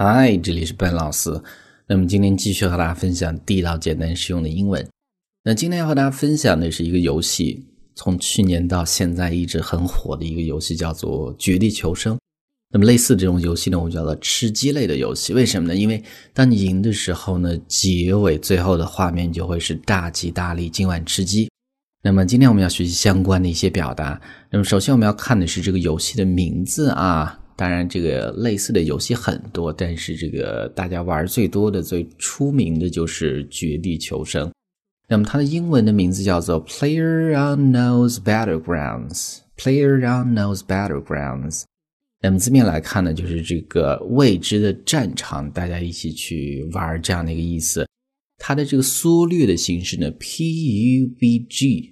[0.00, 1.28] 嗨，这里是笨老师。
[1.88, 4.88] 那么今天继续和大家分享地道、简单、实用的英文。
[5.42, 12.14] 那今天要和大家分享的是一个游戏，从去年到现在一直很火的一个游戏，叫做《绝地求生》。
[12.70, 15.34] 那么类似这种游戏呢，我们叫做吃鸡类的游戏。
[15.34, 15.74] 为什么呢？
[15.74, 16.00] 因为
[16.32, 21.50] 当你赢的时候呢，结尾最后的画面就会是大吉大利，今晚吃鸡。
[22.04, 24.20] 那么今天我们要学习相关的一些表达。
[24.48, 27.40] 那么首先我们要看的是这个游戏的名字啊。
[27.58, 34.48] 当然，这个类似的游戏很多，但是这个大家玩最多的、最出名的就是《绝地求生》。
[35.08, 39.08] 那么它的英文的名字叫做《Player Unknown's Battlegrounds》，
[39.56, 41.62] 《Player Unknown's Battlegrounds》。
[42.22, 47.84] 那么字面来看呢，就是这个未知的战场，大家一起去玩这样的一个意思。
[48.36, 51.90] 它的这个缩略的形式呢，PUBG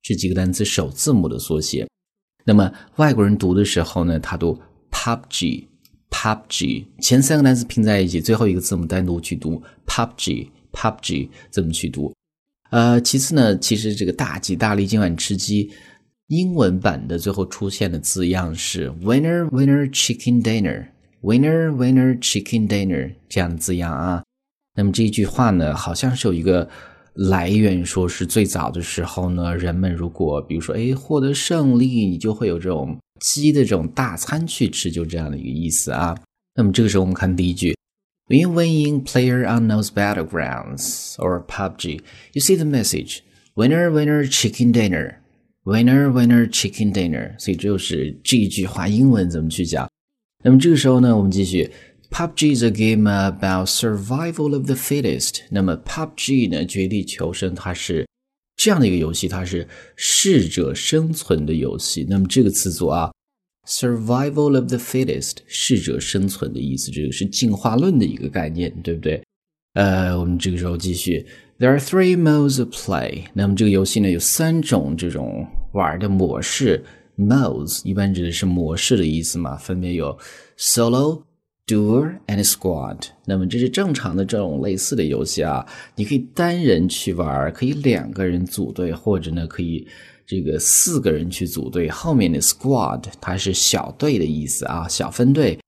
[0.00, 1.86] 这几个单词首字母的缩写。
[2.46, 4.58] 那么外国人读的时候呢，他读。
[5.02, 9.60] PUBG，PUBG，前三个单词拼在一起，最后一个字母单独去读。
[9.84, 12.14] PUBG，PUBG，怎么去读？
[12.70, 15.68] 呃，其次呢，其实这个大吉大利，今晚吃鸡，
[16.28, 24.22] 英文版的最后出现的字样是 Winner Winner Chicken Dinner，Winner Winner Chicken Dinner 这样的字样啊。
[24.76, 26.70] 那么这一句话呢，好像是有一个
[27.14, 32.96] 来源，说是最早的时候呢，人们如果比如说哎获得胜利，你就会有这种。
[33.21, 36.17] 鸡的这种大餐去吃，就这样的一个意思啊。
[36.55, 37.75] 那么这个时候我们看第一句，
[38.27, 42.01] When winning player on those battlegrounds or PUBG,
[42.33, 43.19] you see the message
[43.55, 45.17] winner winner chicken dinner,
[45.63, 47.39] winner winner chicken dinner。
[47.39, 49.89] 所以这就是这一句话英文怎么去讲。
[50.43, 51.71] 那么这个时候呢，我们继续。
[52.09, 55.41] PUBG is a game about survival of the fittest。
[55.51, 58.07] 那么 PUBG 呢，绝地求生，它是
[58.62, 62.06] 这样的一个游戏，它是适者生存的游戏。
[62.08, 63.10] 那么这个词组啊
[63.66, 69.20] ，survival of the fittest，适者生存的意思，这个是进化论的一个概念，对不对？
[69.74, 71.26] 呃，我们这个时候继续
[71.58, 73.24] ，There are three modes of play。
[73.34, 76.84] 那么这个游戏呢，有三种这种玩的模式
[77.18, 80.16] ，modes 一般指的是模式的意思嘛，分别有
[80.56, 81.24] solo。
[81.67, 89.85] Duo and squad，那么这是正常的这种类似的游戏啊，你可以单人去玩，可以两个人组队，或者呢可以
[90.25, 91.89] 这个四个人去组队。
[91.89, 95.59] 后面的 squad 它是小队的意思啊，小分队。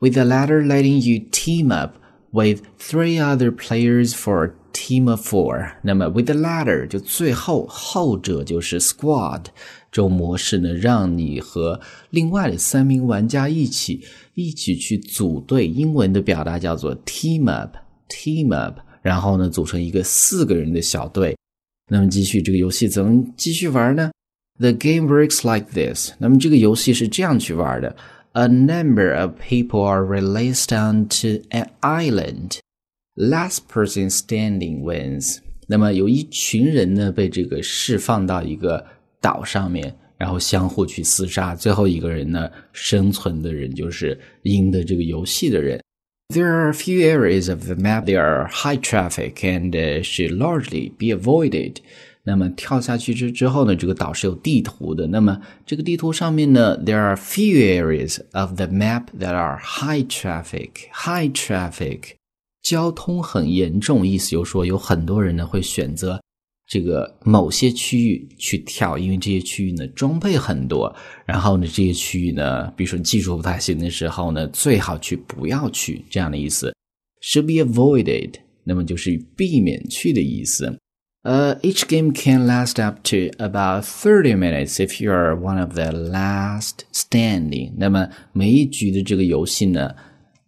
[0.00, 1.94] With the latter letting you team up
[2.32, 9.44] with three other players for team of four，那么 with the latter 就最后后者就是 squad
[9.91, 11.79] 这种模式呢，让你和
[12.09, 14.01] 另外的三名玩家一起。
[14.35, 21.35] 一起去组队，英文的表达叫做 team up，team up，然后呢，组成一个四个人的小队。
[21.91, 24.11] 那么继续这个游戏怎么继续玩呢
[24.57, 26.11] ？The game works like this。
[26.19, 27.93] 那么这个游戏是这样去玩的
[28.31, 32.59] ：A number of people are released onto an island.
[33.15, 35.39] Last person standing wins。
[35.67, 38.85] 那么有一群人呢被这个释放到一个
[39.21, 39.95] 岛上面。
[40.19, 45.81] 然后相互去厮杀，最后一个人呢，生存的人就是赢得这个游戏的人。
[46.27, 49.71] There are few areas of the map that are high traffic and
[50.03, 51.77] should largely be avoided。
[52.23, 55.07] 那么跳下去之之后呢，这个岛是有地图的。
[55.07, 60.89] 那么这个地图上面呢，there are few areas of the map that are high traffic。
[60.91, 62.15] High traffic，
[62.61, 66.21] 交通很严重，意思就是说有很多人呢会选择。
[66.69, 76.71] 这个某些区域去跳，因为这些区域呢装备很多，然后呢这些区域呢，比如说技术不太行的时候呢，最好去不要去这样的意思
[77.23, 80.77] ，should be avoided，那么就是避免去的意思。
[81.23, 86.81] 呃，each game can last up to about thirty minutes if you are one of the last
[86.93, 87.73] standing。
[87.77, 89.95] 那么每一局的这个游戏呢。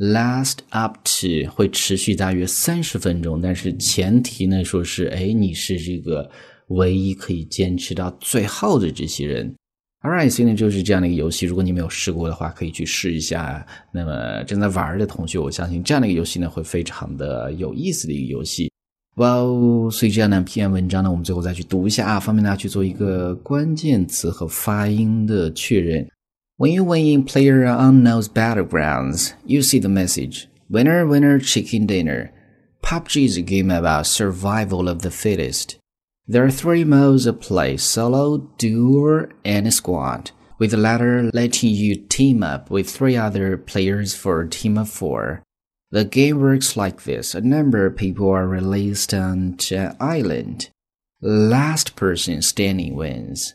[0.00, 6.30] Last up to 会持续大约三十分钟，但是前提呢，说是哎，你是这个
[6.68, 9.54] 唯一可以坚持到最后的这些人。
[10.00, 13.66] All right，所以呢就是这样的一个游戏，如果你没有试过的话，可以去试一下。
[13.92, 18.72] 那么正在玩的同学，我相信这样的一个游戏呢会非常的有意思的一个游戏。
[19.16, 26.08] 哇哦所以这样的篇文章呢，我们最后再去读一下啊，方便大家去做一个关键词和发音的确认。
[26.60, 32.34] When you win in player unknown's battlegrounds, you see the message Winner, winner, chicken dinner.
[32.82, 35.78] PUBG is a game about survival of the fittest.
[36.28, 41.96] There are three modes of play solo, duo, and squad, with the latter letting you
[41.96, 45.42] team up with three other players for a team of four.
[45.90, 50.68] The game works like this a number of people are released on an island.
[51.22, 53.54] Last person standing wins.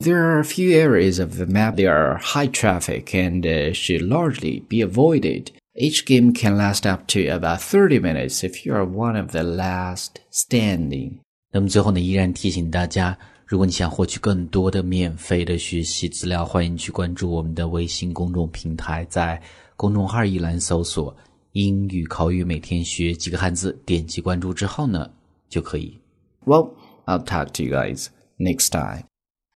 [0.00, 4.02] There are a few areas of the map that are high traffic and uh, should
[4.02, 5.52] largely be avoided.
[5.74, 9.42] Each game can last up to about 30 minutes if you are one of the
[9.42, 11.18] last standing.
[11.52, 13.16] 那么最后呢，依然提醒大家，
[13.46, 19.40] 如果你想获取更多的免费的学习资料，欢迎去关注我们的微信公众平台，在
[19.76, 21.14] 公众号一栏搜索“
[21.52, 25.10] 英语口语每天学几个汉字”，点击关注之后呢，
[25.48, 25.98] 就可以。
[26.44, 26.74] Well,
[27.06, 29.04] I'll talk to you guys next time.